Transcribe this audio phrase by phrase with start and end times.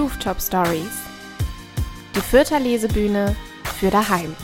[0.00, 1.02] Rooftop Stories.
[2.16, 3.36] Die Fürther Lesebühne
[3.78, 4.34] für daheim.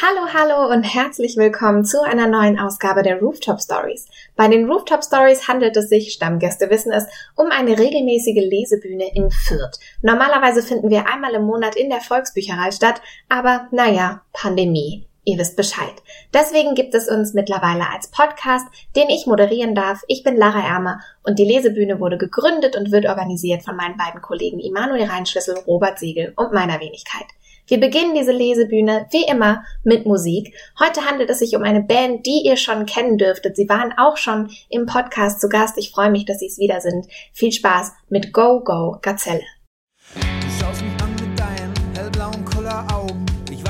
[0.00, 4.08] Hallo, hallo und herzlich willkommen zu einer neuen Ausgabe der Rooftop Stories.
[4.34, 7.04] Bei den Rooftop Stories handelt es sich, Stammgäste wissen es,
[7.36, 9.78] um eine regelmäßige Lesebühne in Fürth.
[10.00, 15.06] Normalerweise finden wir einmal im Monat in der Volksbücherei statt, aber naja, Pandemie.
[15.24, 15.94] Ihr wisst Bescheid.
[16.34, 20.02] Deswegen gibt es uns mittlerweile als Podcast, den ich moderieren darf.
[20.08, 24.20] Ich bin Lara Ermer und die Lesebühne wurde gegründet und wird organisiert von meinen beiden
[24.20, 27.26] Kollegen Immanuel Reinschlüssel, Robert Siegel und meiner Wenigkeit.
[27.68, 30.54] Wir beginnen diese Lesebühne wie immer mit Musik.
[30.80, 33.54] Heute handelt es sich um eine Band, die ihr schon kennen dürftet.
[33.54, 35.78] Sie waren auch schon im Podcast zu Gast.
[35.78, 37.06] Ich freue mich, dass sie es wieder sind.
[37.32, 39.44] Viel Spaß mit Go Go Gazelle.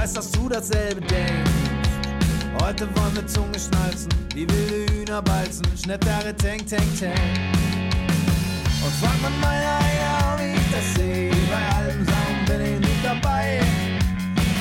[0.03, 1.51] Weiß, dass du dasselbe denkst.
[2.61, 5.65] Heute wollen wir Zunge schnalzen, wie wilde Hühner balzen.
[5.81, 7.15] Schnittere, tank, tank, tank.
[8.85, 11.31] Und fragt man meine Eier, wie ich das sehe.
[11.51, 13.61] Bei allem Sachen bin ich nicht dabei.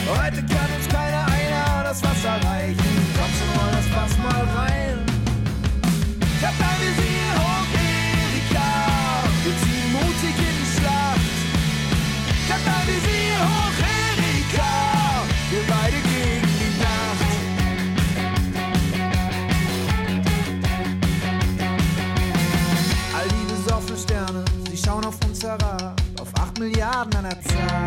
[0.08, 2.91] Heute kann uns keiner einer das Wasser reichen.
[25.42, 26.02] Uns herab.
[26.20, 27.86] Auf acht Milliarden an der Zahl.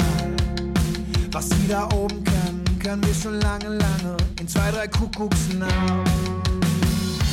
[1.32, 6.04] Was sie da oben können, können wir schon lange, lange in zwei, drei Kuckucksnamen.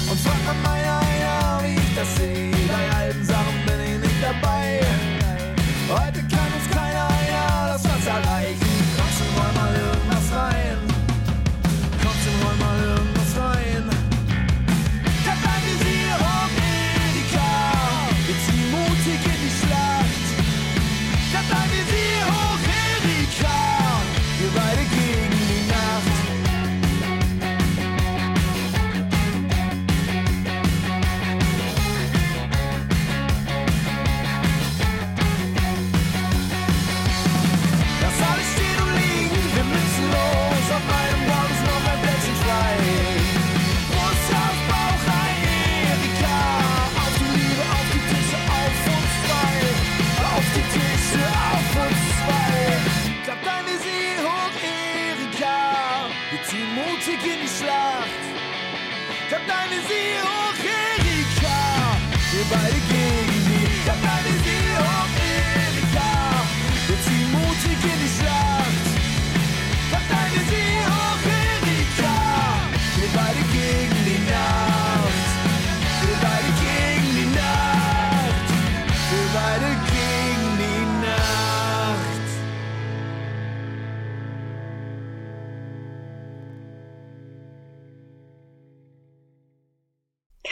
[0.09, 4.23] Und fragt man meine Eier, wie ich das sehe, bei alten Sachen bin ich nicht
[4.23, 4.81] dabei.
[5.89, 6.70] Heute kann uns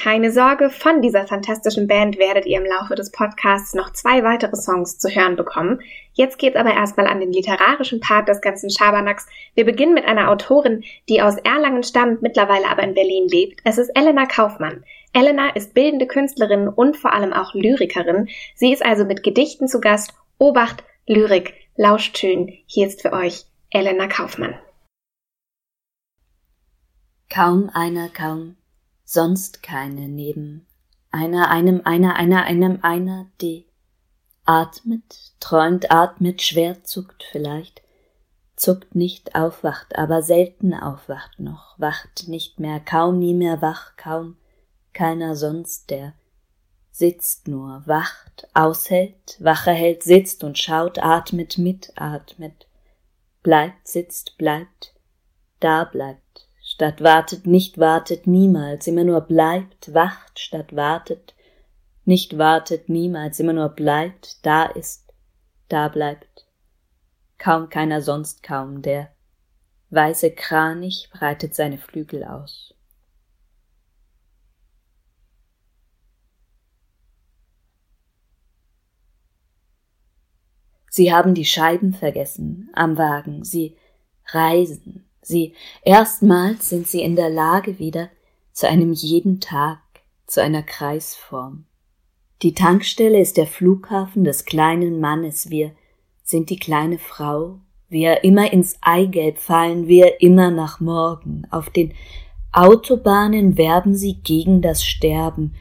[0.10, 4.56] Keine Sorge, von dieser fantastischen Band werdet ihr im Laufe des Podcasts noch zwei weitere
[4.56, 5.82] Songs zu hören bekommen.
[6.14, 9.28] Jetzt geht's aber erstmal an den literarischen Part des ganzen Schabernacks.
[9.54, 13.60] Wir beginnen mit einer Autorin, die aus Erlangen stammt, mittlerweile aber in Berlin lebt.
[13.66, 14.84] Es ist Elena Kaufmann.
[15.14, 18.30] Elena ist bildende Künstlerin und vor allem auch Lyrikerin.
[18.56, 20.16] Sie ist also mit Gedichten zu Gast.
[20.40, 22.52] Obacht, Lyrik, lauscht schön.
[22.66, 24.58] Hier ist für euch Elena Kaufmann.
[27.30, 28.56] Kaum einer, kaum,
[29.10, 30.68] sonst keine neben,
[31.10, 33.66] einer, einem, einer, einer, einem, einer, die
[34.46, 37.82] atmet, träumt, atmet, schwer zuckt vielleicht,
[38.56, 44.38] zuckt nicht, aufwacht, aber selten aufwacht noch, wacht nicht mehr, kaum nie mehr wach, kaum
[44.94, 46.14] keiner sonst, der
[46.92, 52.68] sitzt nur, wacht, aushält, Wache hält, sitzt und schaut, atmet, mitatmet,
[53.42, 54.94] bleibt, sitzt, bleibt,
[55.60, 56.49] da bleibt,
[56.80, 61.36] statt wartet, nicht wartet, niemals, immer nur bleibt, wacht, statt wartet,
[62.06, 65.14] nicht wartet, niemals, immer nur bleibt, da ist,
[65.68, 66.48] da bleibt,
[67.38, 69.12] kaum keiner sonst kaum, der
[69.90, 72.74] weiße Kranich breitet seine Flügel aus.
[80.90, 83.76] Sie haben die Scheiben vergessen am Wagen, sie
[84.28, 88.10] reisen, sie erstmals sind sie in der Lage wieder
[88.52, 89.80] zu einem jeden Tag,
[90.28, 91.66] zu einer Kreisform.
[92.42, 95.72] Die Tankstelle ist der Flughafen des kleinen Mannes, wir
[96.24, 101.48] sind die kleine Frau, wir immer ins Eigelb fallen, wir immer nach morgen.
[101.50, 101.94] Auf den
[102.52, 105.56] Autobahnen werben sie gegen das Sterben,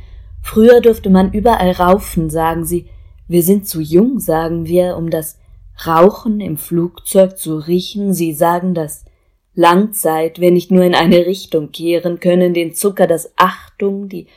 [0.51, 2.87] Früher durfte man überall raufen, sagen sie.
[3.27, 5.39] Wir sind zu jung, sagen wir, um das
[5.87, 8.15] Rauchen im Flugzeug zu riechen.
[8.15, 9.05] Sie sagen das
[9.59, 14.29] Langzeit, wir nicht nur in eine Richtung kehren können, den Zucker, das Achtung, die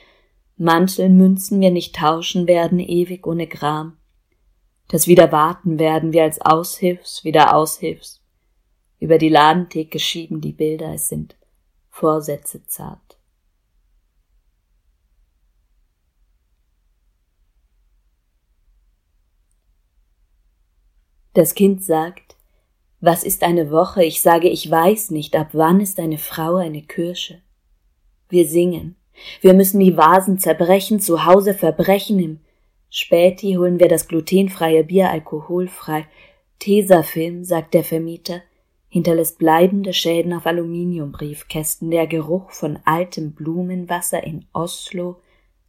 [0.58, 3.98] Mantelmünzen wir nicht tauschen werden, ewig ohne Gram.
[4.88, 8.24] Das wieder warten werden wir als Aushilfs, wieder Aushilfs.
[9.00, 11.36] Über die Ladentheke schieben die Bilder, es sind
[11.92, 13.20] Vorsätze zart.
[21.36, 22.38] Das Kind sagt,
[23.02, 24.04] was ist eine Woche?
[24.04, 27.42] Ich sage, ich weiß nicht, ab wann ist eine Frau eine Kirsche.
[28.30, 28.96] Wir singen.
[29.42, 32.20] Wir müssen die Vasen zerbrechen, zu Hause verbrechen.
[32.20, 32.40] Im
[32.90, 36.06] Späti holen wir das glutenfreie Bier alkoholfrei.
[36.60, 38.42] Tesafilm, sagt der Vermieter,
[38.88, 41.90] hinterlässt bleibende Schäden auf Aluminiumbriefkästen.
[41.90, 45.18] Der Geruch von altem Blumenwasser in Oslo,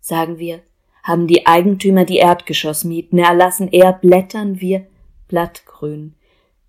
[0.00, 0.61] sagen wir,
[1.02, 3.69] haben die Eigentümer die Erdgeschossmieten erlassen.
[3.73, 4.87] Er blättern wir
[5.28, 6.14] blattgrün.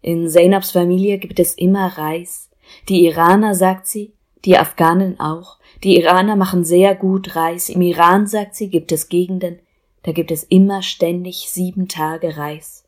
[0.03, 2.49] In Zainabs Familie gibt es immer Reis.
[2.89, 4.13] Die Iraner, sagt sie,
[4.43, 5.59] die Afghanen auch.
[5.81, 7.69] Die Iraner machen sehr gut Reis.
[7.69, 9.59] Im Iran, sagt sie, gibt es Gegenden,
[10.03, 12.83] da gibt es immer ständig sieben Tage Reis.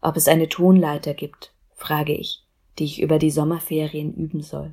[0.00, 2.44] Ob es eine Tonleiter gibt, frage ich,
[2.78, 4.72] die ich über die Sommerferien üben soll.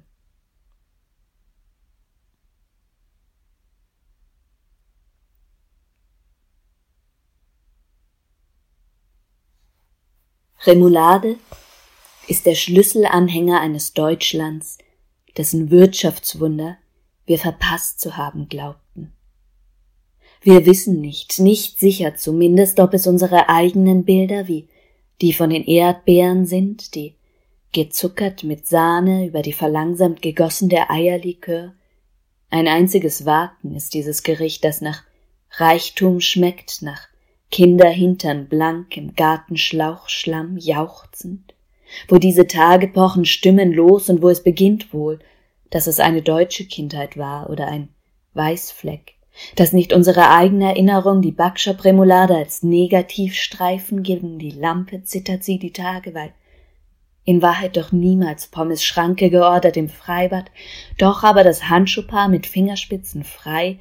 [10.64, 11.38] Remoulade
[12.28, 14.78] ist der Schlüsselanhänger eines Deutschlands,
[15.38, 16.78] dessen Wirtschaftswunder
[17.26, 19.14] wir verpasst zu haben glaubten.
[20.42, 24.68] Wir wissen nicht, nicht sicher zumindest, ob es unsere eigenen Bilder wie
[25.22, 27.16] die von den Erdbeeren sind, die
[27.74, 31.74] gezuckert mit Sahne über die verlangsamt gegossene Eierlikör.
[32.50, 35.04] Ein einziges Warten ist dieses Gericht, das nach
[35.52, 37.08] Reichtum schmeckt, nach
[37.52, 41.54] Kinderhintern blank im Gartenschlauchschlamm jauchzend
[42.08, 45.20] wo diese Tage pochen Stimmen los und wo es beginnt wohl,
[45.70, 47.90] dass es eine deutsche Kindheit war oder ein
[48.34, 49.16] Weißfleck,
[49.56, 55.74] dass nicht unsere eigene Erinnerung die Backshop-Remoulade als Negativstreifen gegen die Lampe zittert sie die
[55.74, 56.34] Tage, weil
[57.26, 60.50] in Wahrheit doch niemals Pommes Schranke geordert im Freibad,
[60.98, 63.80] doch aber das Handschuhpaar mit Fingerspitzen frei,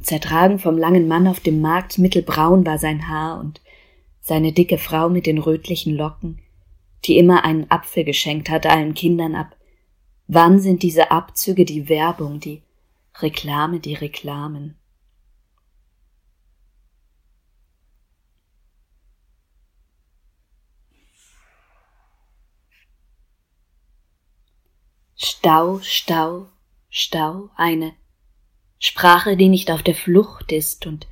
[0.00, 3.60] zertragen vom langen Mann auf dem Markt, mittelbraun war sein Haar und
[4.20, 6.40] seine dicke Frau mit den rötlichen Locken,
[7.04, 9.56] die immer einen Apfel geschenkt hat allen Kindern ab.
[10.26, 12.62] Wann sind diese Abzüge die Werbung, die
[13.20, 14.76] Reklame, die Reklamen?
[25.16, 26.48] Stau, Stau,
[26.88, 27.94] Stau, eine
[28.78, 31.06] Sprache, die nicht auf der Flucht ist und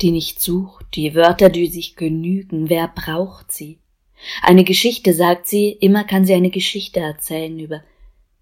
[0.00, 3.80] die nicht sucht, die Wörter, die sich genügen, wer braucht sie?
[4.42, 7.82] Eine Geschichte, sagt sie, immer kann sie eine Geschichte erzählen über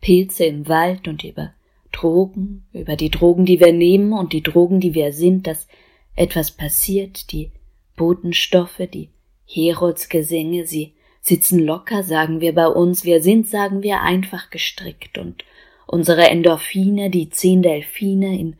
[0.01, 1.53] Pilze im Wald und über
[1.93, 5.69] Drogen, über die Drogen, die wir nehmen und die Drogen, die wir sind, dass
[6.15, 7.53] etwas passiert, die
[7.97, 9.11] Botenstoffe, die
[9.47, 15.45] Heroldsgesänge, sie sitzen locker, sagen wir bei uns, wir sind, sagen wir, einfach gestrickt und
[15.87, 18.57] unsere Endorphine, die zehn Delfine in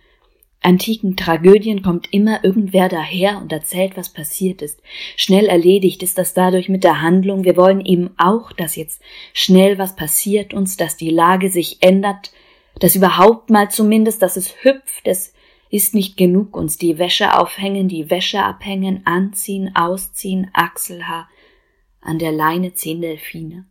[0.67, 4.83] antiken Tragödien kommt immer irgendwer daher und erzählt, was passiert ist.
[5.15, 7.45] Schnell erledigt ist das dadurch mit der Handlung.
[7.45, 9.01] Wir wollen eben auch, dass jetzt
[9.33, 12.33] schnell was passiert uns, dass die Lage sich ändert,
[12.81, 15.07] dass überhaupt mal zumindest, dass es hüpft.
[15.07, 15.33] Es
[15.71, 21.29] ist nicht genug, uns die Wäsche aufhängen, die Wäsche abhängen, anziehen, ausziehen, Achselhaar,
[22.01, 23.67] an der Leine zehn Delfine.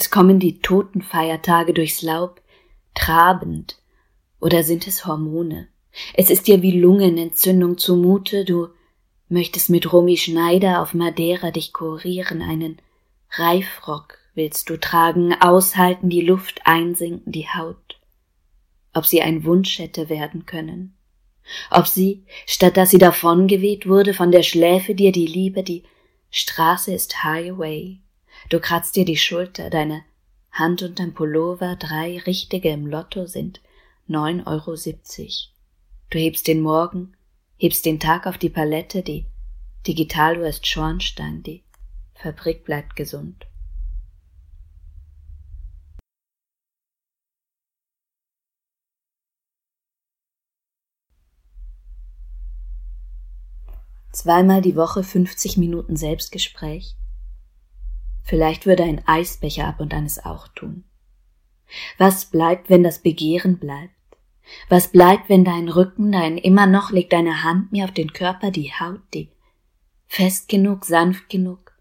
[0.00, 2.40] Es kommen die Totenfeiertage durchs Laub,
[2.94, 3.78] trabend,
[4.38, 5.66] oder sind es Hormone?
[6.14, 8.68] Es ist dir wie Lungenentzündung zumute, du
[9.28, 12.80] möchtest mit Romy Schneider auf Madeira dich kurieren, einen
[13.32, 17.98] Reifrock willst du tragen, aushalten, die Luft einsinken, die Haut.
[18.94, 20.96] Ob sie ein Wunsch hätte werden können.
[21.72, 25.82] Ob sie, statt dass sie davongeweht wurde, von der Schläfe dir die Liebe, die
[26.30, 27.98] Straße ist Highway,
[28.48, 30.04] Du kratzt dir die Schulter, deine
[30.50, 33.60] Hand und dein Pullover, drei richtige im Lotto sind
[34.06, 34.74] neun Euro.
[34.74, 35.52] siebzig.
[36.10, 37.14] Du hebst den Morgen,
[37.58, 39.26] hebst den Tag auf die Palette, die
[39.86, 41.62] Digitaluhr ist Schornstein, die
[42.14, 43.46] Fabrik bleibt gesund.
[54.10, 56.96] Zweimal die Woche 50 Minuten Selbstgespräch,
[58.28, 60.84] Vielleicht würde ein Eisbecher ab und an es auch tun.
[61.96, 63.94] Was bleibt, wenn das Begehren bleibt?
[64.68, 68.50] Was bleibt, wenn dein Rücken, dein immer noch legt deine Hand mir auf den Körper,
[68.50, 69.30] die Haut, die
[70.08, 71.72] fest genug, sanft genug?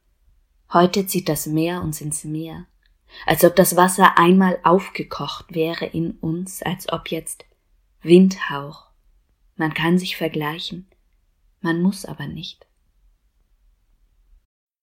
[0.72, 2.66] Heute zieht das Meer uns ins Meer,
[3.26, 7.44] als ob das Wasser einmal aufgekocht wäre in uns, als ob jetzt
[8.04, 8.88] Windhauch.
[9.58, 10.88] Man kann sich vergleichen,
[11.60, 12.67] man muss aber nicht.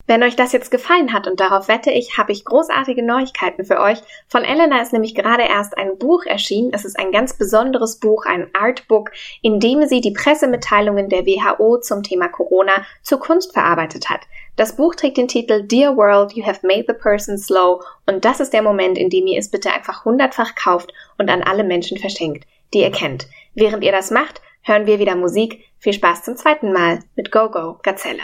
[0.07, 3.81] Wenn euch das jetzt gefallen hat und darauf wette ich, habe ich großartige Neuigkeiten für
[3.81, 3.99] euch.
[4.29, 6.73] Von Elena ist nämlich gerade erst ein Buch erschienen.
[6.75, 11.79] Es ist ein ganz besonderes Buch, ein Artbook, in dem sie die Pressemitteilungen der WHO
[11.79, 14.21] zum Thema Corona zur Kunst verarbeitet hat.
[14.57, 18.41] Das Buch trägt den Titel Dear World, You Have Made the Person Slow und das
[18.41, 21.97] ist der Moment, in dem ihr es bitte einfach hundertfach kauft und an alle Menschen
[21.97, 23.27] verschenkt, die ihr kennt.
[23.55, 25.65] Während ihr das macht, hören wir wieder Musik.
[25.79, 28.23] Viel Spaß zum zweiten Mal mit Go Go Gazelle.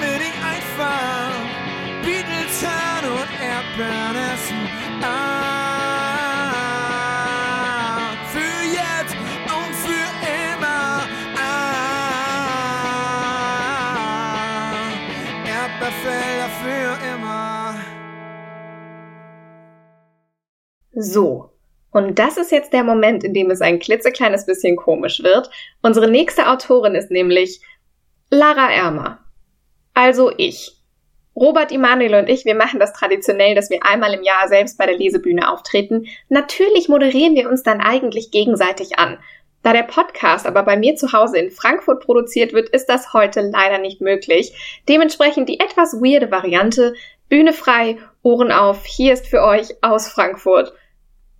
[0.00, 1.32] Nicht einfach
[2.02, 4.60] Beatles hören und Erdbeeren essen?
[5.02, 6.22] Ah,
[8.32, 11.06] für jetzt und für immer.
[11.36, 11.72] Ah,
[15.46, 17.74] Erdbeerfelder für immer.
[20.94, 21.50] So.
[21.90, 25.50] Und das ist jetzt der Moment, in dem es ein klitzekleines bisschen komisch wird.
[25.82, 27.60] Unsere nächste Autorin ist nämlich
[28.30, 29.21] Lara Ermer.
[29.94, 30.76] Also ich.
[31.34, 34.86] Robert Emanuel und ich, wir machen das traditionell, dass wir einmal im Jahr selbst bei
[34.86, 36.06] der Lesebühne auftreten.
[36.28, 39.18] Natürlich moderieren wir uns dann eigentlich gegenseitig an.
[39.62, 43.40] Da der Podcast aber bei mir zu Hause in Frankfurt produziert wird, ist das heute
[43.40, 44.82] leider nicht möglich.
[44.88, 46.94] Dementsprechend die etwas weirde Variante.
[47.28, 50.74] Bühne frei, Ohren auf, hier ist für euch aus Frankfurt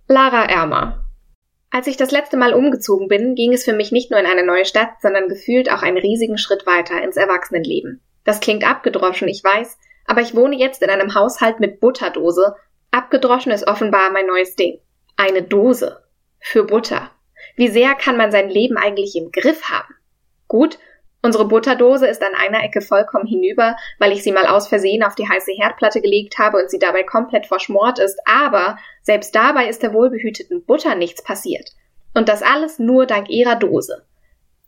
[0.07, 1.03] Lara Ermer.
[1.69, 4.45] Als ich das letzte Mal umgezogen bin, ging es für mich nicht nur in eine
[4.45, 8.01] neue Stadt, sondern gefühlt auch einen riesigen Schritt weiter ins Erwachsenenleben.
[8.23, 12.55] Das klingt abgedroschen, ich weiß, aber ich wohne jetzt in einem Haushalt mit Butterdose.
[12.91, 14.79] Abgedroschen ist offenbar mein neues Ding.
[15.17, 16.03] Eine Dose.
[16.39, 17.11] Für Butter.
[17.55, 19.93] Wie sehr kann man sein Leben eigentlich im Griff haben?
[20.47, 20.77] Gut,
[21.21, 25.15] unsere Butterdose ist an einer Ecke vollkommen hinüber, weil ich sie mal aus Versehen auf
[25.15, 29.83] die heiße Herdplatte gelegt habe und sie dabei komplett verschmort ist, aber selbst dabei ist
[29.83, 31.71] der wohlbehüteten Butter nichts passiert.
[32.13, 34.05] Und das alles nur dank ihrer Dose.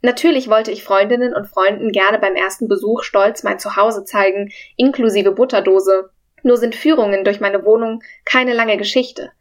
[0.05, 5.31] Natürlich wollte ich Freundinnen und Freunden gerne beim ersten Besuch stolz mein Zuhause zeigen, inklusive
[5.31, 6.12] Butterdose.
[6.43, 9.31] Nur sind Führungen durch meine Wohnung keine lange Geschichte.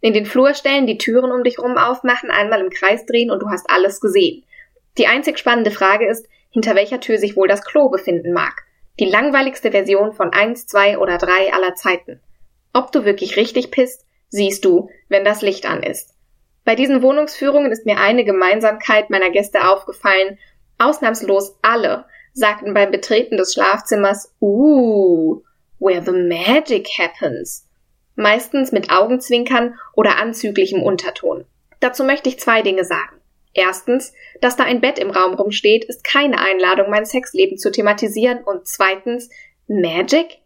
[0.00, 3.42] In den Flur stellen, die Türen um dich rum aufmachen, einmal im Kreis drehen und
[3.42, 4.44] du hast alles gesehen.
[4.96, 8.62] Die einzig spannende Frage ist, hinter welcher Tür sich wohl das Klo befinden mag.
[9.00, 12.20] Die langweiligste Version von eins, zwei oder drei aller Zeiten.
[12.72, 16.11] Ob du wirklich richtig pisst, siehst du, wenn das Licht an ist.
[16.64, 20.38] Bei diesen Wohnungsführungen ist mir eine Gemeinsamkeit meiner Gäste aufgefallen.
[20.78, 25.42] Ausnahmslos alle sagten beim Betreten des Schlafzimmers, uh,
[25.78, 27.66] where the magic happens
[28.14, 31.44] meistens mit Augenzwinkern oder anzüglichem Unterton.
[31.80, 33.20] Dazu möchte ich zwei Dinge sagen.
[33.54, 38.42] Erstens, dass da ein Bett im Raum rumsteht, ist keine Einladung, mein Sexleben zu thematisieren.
[38.44, 39.28] Und zweitens,
[39.66, 40.38] Magic?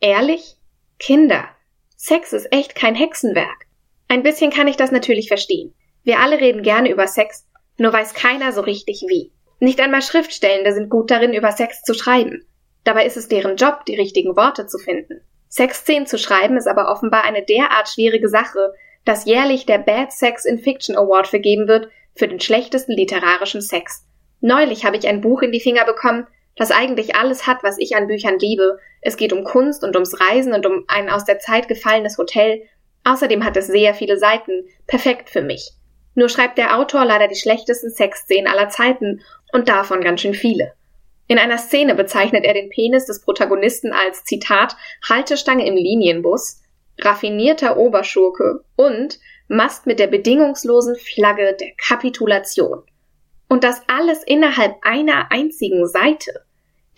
[0.00, 0.56] Ehrlich?
[0.98, 1.48] Kinder.
[1.96, 3.63] Sex ist echt kein Hexenwerk.
[4.08, 5.74] Ein bisschen kann ich das natürlich verstehen.
[6.02, 7.46] Wir alle reden gerne über Sex,
[7.78, 9.32] nur weiß keiner so richtig wie.
[9.60, 12.44] Nicht einmal Schriftstellende sind gut darin, über Sex zu schreiben.
[12.84, 15.20] Dabei ist es deren Job, die richtigen Worte zu finden.
[15.48, 20.44] Sexszenen zu schreiben ist aber offenbar eine derart schwierige Sache, dass jährlich der Bad Sex
[20.44, 24.04] in Fiction Award vergeben wird für den schlechtesten literarischen Sex.
[24.40, 27.96] Neulich habe ich ein Buch in die Finger bekommen, das eigentlich alles hat, was ich
[27.96, 28.78] an Büchern liebe.
[29.00, 32.62] Es geht um Kunst und ums Reisen und um ein aus der Zeit gefallenes Hotel.
[33.04, 34.64] Außerdem hat es sehr viele Seiten.
[34.86, 35.72] Perfekt für mich.
[36.14, 39.20] Nur schreibt der Autor leider die schlechtesten Sexszenen aller Zeiten
[39.52, 40.72] und davon ganz schön viele.
[41.26, 44.76] In einer Szene bezeichnet er den Penis des Protagonisten als Zitat
[45.08, 46.60] Haltestange im Linienbus,
[47.00, 49.18] raffinierter Oberschurke und
[49.48, 52.82] Mast mit der bedingungslosen Flagge der Kapitulation.
[53.48, 56.44] Und das alles innerhalb einer einzigen Seite.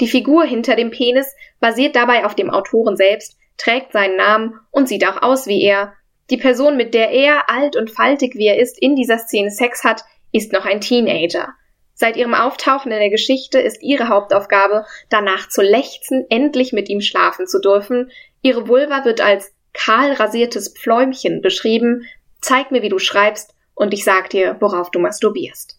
[0.01, 4.89] Die Figur hinter dem Penis basiert dabei auf dem Autoren selbst, trägt seinen Namen und
[4.89, 5.95] sieht auch aus wie er.
[6.31, 9.85] Die Person, mit der er, alt und faltig wie er ist, in dieser Szene Sex
[9.85, 11.55] hat, ist noch ein Teenager.
[11.95, 17.01] Seit ihrem Auftauchen in der Geschichte ist ihre Hauptaufgabe, danach zu lechzen, endlich mit ihm
[17.01, 18.11] schlafen zu dürfen.
[18.43, 22.05] Ihre Vulva wird als kahl rasiertes Pfläumchen beschrieben.
[22.41, 25.79] Zeig mir, wie du schreibst, und ich sag dir, worauf du masturbierst.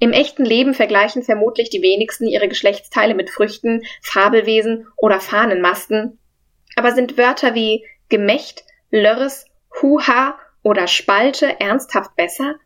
[0.00, 6.18] Im echten Leben vergleichen vermutlich die wenigsten ihre Geschlechtsteile mit Früchten, Fabelwesen oder Fahnenmasten.
[6.74, 9.46] Aber sind Wörter wie Gemächt, Lörres,
[9.80, 12.56] Huha oder Spalte ernsthaft besser?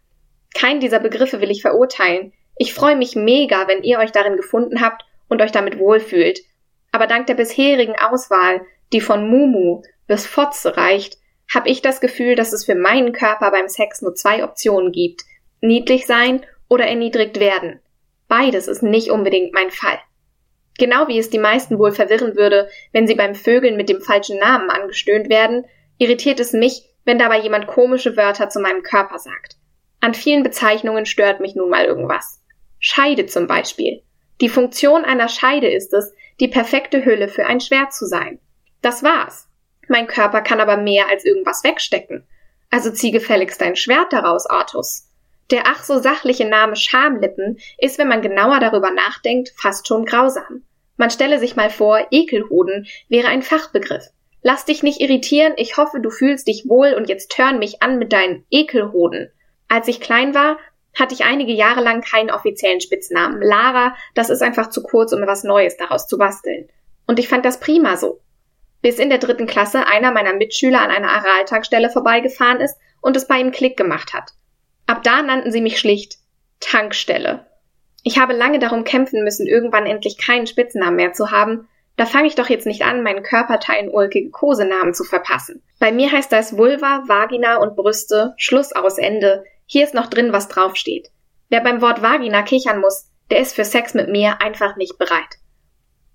[0.55, 2.33] Kein dieser Begriffe will ich verurteilen.
[2.57, 6.41] Ich freue mich mega, wenn ihr euch darin gefunden habt und euch damit wohlfühlt.
[6.93, 11.19] Aber dank der bisherigen Auswahl, die von Mumu bis Fotze reicht,
[11.53, 15.23] habe ich das Gefühl, dass es für meinen Körper beim Sex nur zwei Optionen gibt.
[15.61, 17.81] Niedlich sein oder erniedrigt werden.
[18.29, 19.99] Beides ist nicht unbedingt mein Fall.
[20.79, 24.39] Genau wie es die meisten wohl verwirren würde, wenn sie beim Vögeln mit dem falschen
[24.39, 25.65] Namen angestöhnt werden,
[25.97, 29.57] irritiert es mich, wenn dabei jemand komische Wörter zu meinem Körper sagt.
[29.99, 32.43] An vielen Bezeichnungen stört mich nun mal irgendwas.
[32.81, 34.03] Scheide zum Beispiel.
[34.43, 38.41] Die Funktion einer Scheide ist es, die perfekte Hülle für ein Schwert zu sein.
[38.83, 39.49] Das war's.
[39.89, 42.27] Mein Körper kann aber mehr als irgendwas wegstecken.
[42.69, 45.09] Also zieh gefälligst dein Schwert daraus, Artus.
[45.51, 50.63] Der ach so sachliche Name Schamlippen ist, wenn man genauer darüber nachdenkt, fast schon grausam.
[50.99, 54.11] Man stelle sich mal vor, Ekelhoden wäre ein Fachbegriff.
[54.43, 57.99] Lass dich nicht irritieren, ich hoffe, du fühlst dich wohl und jetzt turn mich an
[57.99, 59.31] mit deinen Ekelhoden.
[59.69, 60.59] Als ich klein war,
[60.95, 63.43] hatte ich einige Jahre lang keinen offiziellen Spitznamen.
[63.43, 66.69] Lara, das ist einfach zu kurz, um etwas Neues daraus zu basteln.
[67.07, 68.21] Und ich fand das prima so.
[68.81, 73.27] Bis in der dritten Klasse einer meiner Mitschüler an einer Araltankstelle vorbeigefahren ist und es
[73.27, 74.33] bei ihm Klick gemacht hat.
[74.87, 76.19] Ab da nannten sie mich schlicht
[76.61, 77.47] Tankstelle.
[78.03, 81.69] Ich habe lange darum kämpfen müssen, irgendwann endlich keinen Spitznamen mehr zu haben.
[81.99, 85.65] Da fange ich doch jetzt nicht an, meinen Körperteilen ulkige Kosenamen zu verpassen.
[85.81, 90.33] Bei mir heißt das Vulva, Vagina und Brüste, Schluss aus Ende, hier ist noch drin,
[90.33, 91.09] was draufsteht.
[91.49, 95.39] Wer beim Wort Vagina kichern muss, der ist für Sex mit mir einfach nicht bereit.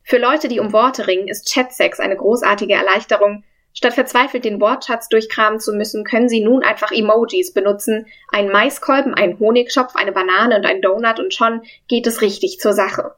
[0.03, 3.43] Für Leute, die um Worte ringen, ist Chatsex eine großartige Erleichterung.
[3.73, 8.07] Statt verzweifelt den Wortschatz durchkramen zu müssen, können Sie nun einfach Emojis benutzen.
[8.29, 12.71] Ein Maiskolben, ein Honigschopf, eine Banane und ein Donut und schon geht es richtig zur
[12.71, 13.15] Sache.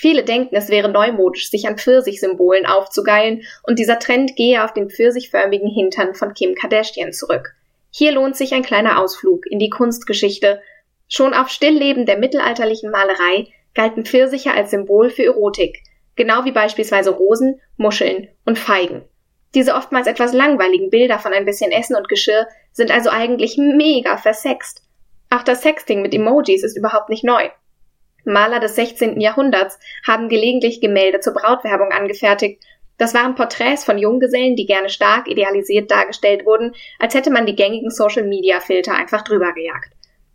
[0.00, 4.90] Viele denken, es wäre neumodisch, sich an Pfirsich-Symbolen aufzugeilen und dieser Trend gehe auf den
[4.90, 7.56] pfirsichförmigen Hintern von Kim Kardashian zurück.
[7.90, 10.62] Hier lohnt sich ein kleiner Ausflug in die Kunstgeschichte.
[11.08, 15.82] Schon auf Stillleben der mittelalterlichen Malerei galten Pfirsiche als Symbol für Erotik,
[16.14, 19.02] genau wie beispielsweise Rosen, Muscheln und Feigen.
[19.56, 24.16] Diese oftmals etwas langweiligen Bilder von ein bisschen Essen und Geschirr sind also eigentlich mega
[24.16, 24.84] versext.
[25.28, 27.48] Auch das Sexting mit Emojis ist überhaupt nicht neu.
[28.28, 29.20] Maler des 16.
[29.20, 32.62] Jahrhunderts haben gelegentlich Gemälde zur Brautwerbung angefertigt.
[32.98, 37.56] Das waren Porträts von Junggesellen, die gerne stark idealisiert dargestellt wurden, als hätte man die
[37.56, 39.92] gängigen Social-Media-Filter einfach drüber gejagt.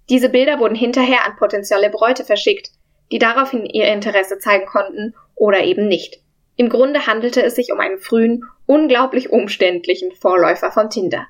[0.10, 2.72] Diese Bilder wurden hinterher an potenzielle Bräute verschickt,
[3.12, 6.22] die daraufhin ihr Interesse zeigen konnten oder eben nicht.
[6.56, 11.26] Im Grunde handelte es sich um einen frühen, unglaublich umständlichen Vorläufer von Tinder.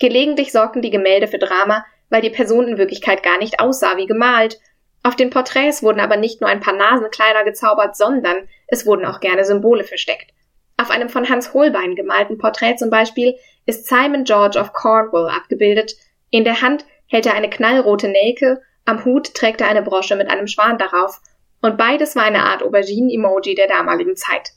[0.00, 4.06] Gelegentlich sorgten die Gemälde für Drama, weil die Person in Wirklichkeit gar nicht aussah wie
[4.06, 4.58] gemalt.
[5.02, 9.20] Auf den Porträts wurden aber nicht nur ein paar Nasenkleider gezaubert, sondern es wurden auch
[9.20, 10.30] gerne Symbole versteckt.
[10.76, 13.36] Auf einem von Hans Holbein gemalten Porträt zum Beispiel
[13.66, 15.94] ist Simon George of Cornwall abgebildet.
[16.30, 20.28] In der Hand hält er eine knallrote Nelke, am Hut trägt er eine Brosche mit
[20.28, 21.20] einem Schwan darauf,
[21.60, 24.50] und beides war eine Art Auberginen-Emoji der damaligen Zeit.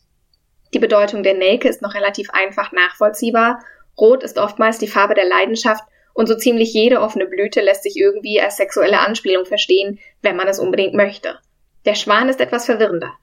[0.74, 3.60] Die Bedeutung der Nelke ist noch relativ einfach nachvollziehbar.
[3.98, 5.84] Rot ist oftmals die Farbe der Leidenschaft
[6.16, 10.48] und so ziemlich jede offene Blüte lässt sich irgendwie als sexuelle Anspielung verstehen, wenn man
[10.48, 11.38] es unbedingt möchte.
[11.86, 13.14] Der Schwan ist etwas verwirrender.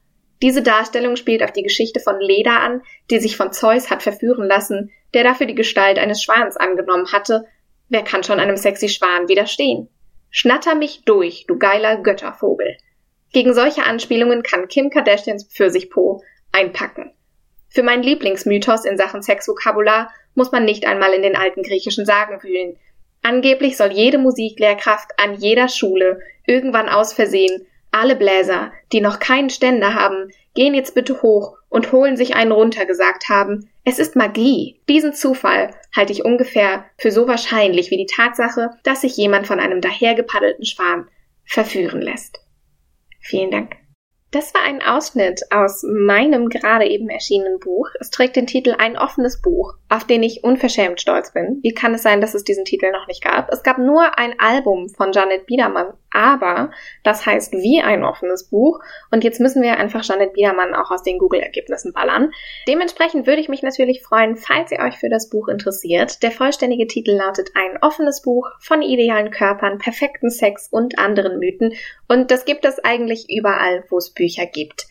[0.43, 4.47] Diese Darstellung spielt auf die Geschichte von Leda an, die sich von Zeus hat verführen
[4.47, 7.47] lassen, der dafür die Gestalt eines Schwans angenommen hatte.
[7.89, 9.89] Wer kann schon einem sexy Schwan widerstehen?
[10.29, 12.77] Schnatter mich durch, du geiler Göttervogel.
[13.33, 17.15] Gegen solche Anspielungen kann Kim Kardashians Pfirsichpo einpacken.
[17.71, 22.43] Für meinen Lieblingsmythos in Sachen Sexvokabular muss man nicht einmal in den alten griechischen Sagen
[22.43, 22.77] wühlen.
[23.23, 29.51] Angeblich soll jede Musiklehrkraft an jeder Schule irgendwann aus Versehen alle Bläser, die noch keinen
[29.51, 33.71] Ständer haben, gehen jetzt bitte hoch und holen sich einen runter gesagt haben.
[33.85, 34.81] Es ist Magie.
[34.89, 39.61] Diesen Zufall halte ich ungefähr für so wahrscheinlich wie die Tatsache, dass sich jemand von
[39.61, 41.09] einem dahergepaddelten Schwan
[41.45, 42.41] verführen lässt.
[43.21, 43.82] Vielen Dank.
[44.33, 47.91] Das war ein Ausschnitt aus meinem gerade eben erschienenen Buch.
[48.01, 51.59] Es trägt den Titel Ein offenes Buch, auf den ich unverschämt stolz bin.
[51.63, 53.53] Wie kann es sein, dass es diesen Titel noch nicht gab?
[53.53, 56.71] Es gab nur ein Album von Janet Biedermann, aber
[57.03, 58.81] das heißt wie ein offenes Buch.
[59.11, 62.31] Und jetzt müssen wir einfach Janet Biedermann auch aus den Google-Ergebnissen ballern.
[62.69, 66.23] Dementsprechend würde ich mich natürlich freuen, falls ihr euch für das Buch interessiert.
[66.23, 71.73] Der vollständige Titel lautet Ein offenes Buch von idealen Körpern, perfekten Sex und anderen Mythen.
[72.09, 74.87] Und das gibt es eigentlich überall, wo es Bücher gibt.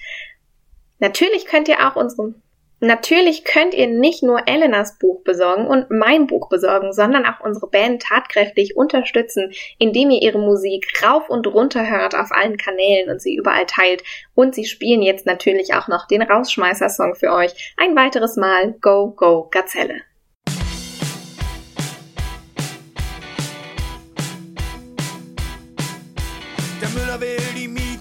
[0.99, 2.36] Natürlich könnt ihr auch unsere
[2.83, 7.69] Natürlich könnt ihr nicht nur Elenas Buch besorgen und mein Buch besorgen, sondern auch unsere
[7.69, 13.21] Band tatkräftig unterstützen, indem ihr ihre Musik rauf und runter hört auf allen Kanälen und
[13.21, 14.03] sie überall teilt.
[14.33, 17.75] Und sie spielen jetzt natürlich auch noch den Rausschmeißer-Song für euch.
[17.77, 20.01] Ein weiteres Mal Go Go Gazelle.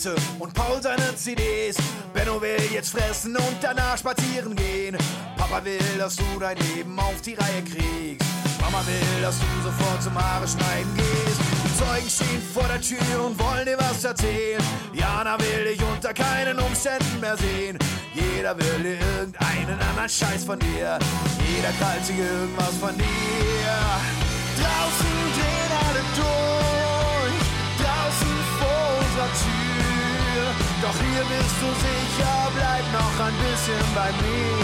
[0.00, 1.76] Miete und Paul seine CDs.
[2.14, 4.96] Benno will jetzt fressen und danach spazieren gehen.
[5.36, 8.26] Papa will, dass du dein Leben auf die Reihe kriegst.
[8.60, 11.40] Mama will, dass du sofort zum Haare schneiden gehst.
[11.64, 14.62] Die Zeugen stehen vor der Tür und wollen dir was erzählen.
[14.94, 17.78] Jana will dich unter keinen Umständen mehr sehen.
[18.14, 20.98] Jeder will dir irgendeinen anderen Scheiß von dir.
[21.46, 23.72] Jeder krallt sich irgendwas von dir.
[24.56, 27.40] Draußen drehen alle durch.
[27.76, 29.59] Draußen vor unserer Tür.
[30.90, 34.58] Doch hier bist du sicher, bleib noch ein bisschen bei mir.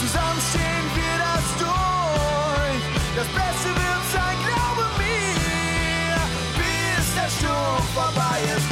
[0.00, 2.84] Zusammen stehen wir das durch.
[3.16, 6.14] Das Beste wird sein, glaube mir.
[6.62, 8.68] Bis der Sturm vorbei ist,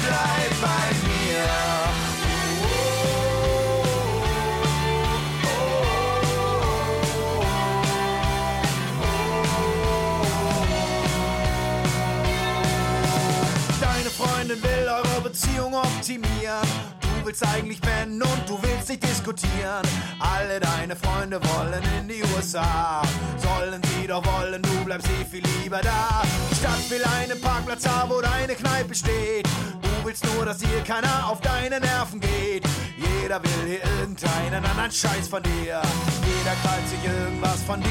[16.04, 16.68] Beziehung optimieren.
[17.00, 19.82] Du willst eigentlich pennen und du willst nicht diskutieren.
[20.18, 23.02] Alle deine Freunde wollen in die USA.
[23.38, 26.22] Sollen sie doch wollen, du bleibst eh viel lieber da.
[26.50, 29.46] Die Stadt will einen Parkplatz haben, wo deine Kneipe steht.
[29.46, 32.64] Du willst nur, dass hier keiner auf deine Nerven geht.
[32.96, 35.80] Jeder will hier irgendeinen anderen Scheiß von dir.
[35.80, 37.90] Jeder krallt sich irgendwas von dir.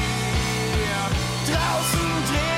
[1.46, 2.53] Draußen drehen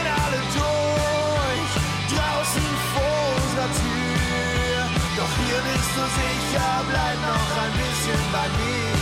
[5.47, 8.96] hier bist du sicher, bleib noch ein bisschen bei mir.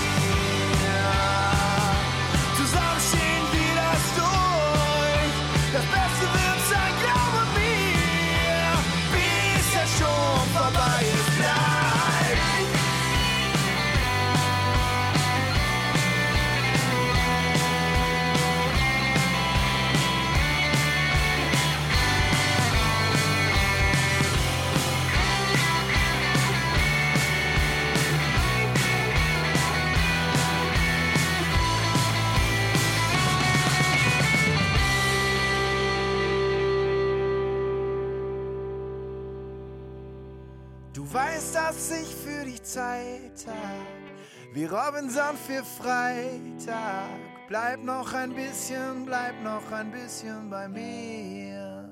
[41.35, 47.09] Du weißt, dass ich für dich Zeit hab, wie Robinson für Freitag.
[47.49, 51.89] Bleib noch ein bisschen, bleib noch ein bisschen bei mir.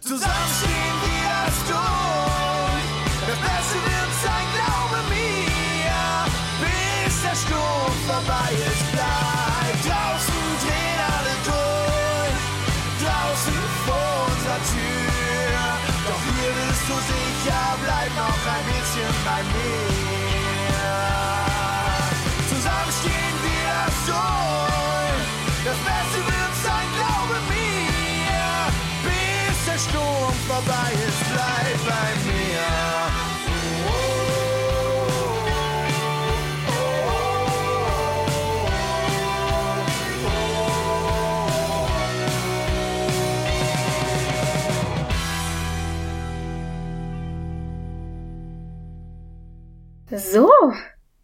[0.00, 2.88] Zusammen stehen wir das durch.
[3.26, 6.24] Das Beste wird sein, glaube mir.
[6.64, 9.27] Bis der Sturm vorbei ist, bleib
[50.18, 50.50] So,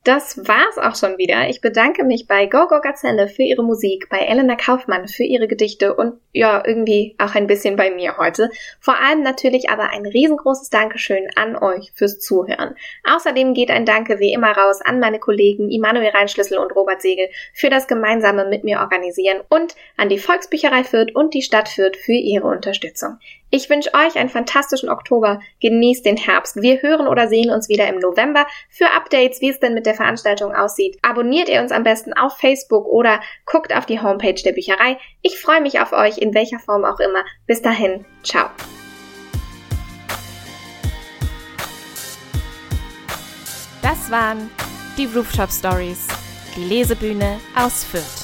[0.05, 1.49] das war's auch schon wieder.
[1.49, 5.95] Ich bedanke mich bei Gogo Gazelle für ihre Musik, bei Elena Kaufmann für ihre Gedichte
[5.95, 8.51] und ja, irgendwie auch ein bisschen bei mir heute.
[8.79, 12.77] Vor allem natürlich aber ein riesengroßes Dankeschön an euch fürs Zuhören.
[13.03, 17.29] Außerdem geht ein Danke wie immer raus an meine Kollegen Immanuel Reinschlüssel und Robert Segel
[17.53, 21.97] für das gemeinsame mit mir organisieren und an die Volksbücherei Fürth und die Stadt Fürth
[21.97, 23.19] für ihre Unterstützung.
[23.57, 25.39] Ich wünsche euch einen fantastischen Oktober.
[25.61, 26.61] Genießt den Herbst.
[26.61, 28.49] Wir hören oder sehen uns wieder im November.
[28.69, 32.37] Für Updates, wie es denn mit der Veranstaltung aussieht, abonniert ihr uns am besten auf
[32.37, 34.99] Facebook oder guckt auf die Homepage der Bücherei.
[35.23, 37.25] Ich freue mich auf euch in welcher Form auch immer.
[37.47, 38.49] Bis dahin, ciao.
[43.83, 44.51] Das waren
[44.99, 46.09] die Rooftop Stories,
[46.57, 48.24] die Lesebühne aus Fürth.